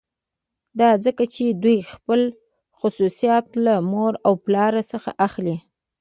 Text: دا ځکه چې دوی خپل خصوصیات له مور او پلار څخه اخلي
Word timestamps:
دا 0.79 0.89
ځکه 1.05 1.23
چې 1.33 1.45
دوی 1.63 1.77
خپل 1.91 2.21
خصوصیات 2.79 3.45
له 3.65 3.73
مور 3.91 4.13
او 4.25 4.33
پلار 4.45 4.73
څخه 4.91 5.11
اخلي 5.27 5.55